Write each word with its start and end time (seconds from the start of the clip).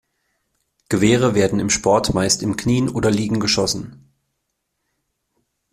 Gewehre 0.89 1.35
werden 1.35 1.59
im 1.59 1.69
Sport 1.69 2.15
meist 2.15 2.41
im 2.41 2.57
Knien 2.57 2.89
oder 2.89 3.11
Liegen 3.11 3.39
geschossen. 3.39 4.09